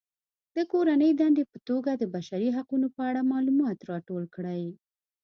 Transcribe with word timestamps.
د 0.55 0.57
کورنۍ 0.71 1.11
دندې 1.21 1.43
په 1.51 1.57
توګه 1.69 1.91
د 1.95 2.03
بشري 2.15 2.49
حقونو 2.57 2.87
په 2.95 3.01
اړه 3.09 3.29
معلومات 3.33 3.77
راټول 3.91 4.23
کړئ. 4.35 4.63